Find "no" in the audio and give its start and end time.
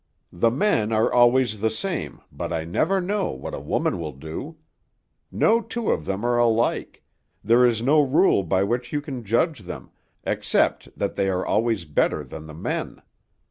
5.31-5.61, 7.83-8.01